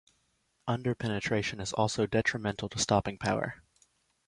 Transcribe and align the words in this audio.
Under-penetration 0.67 1.59
is 1.59 1.73
also 1.73 2.07
detrimental 2.07 2.67
to 2.69 2.79
stopping 2.79 3.19
power. 3.19 3.61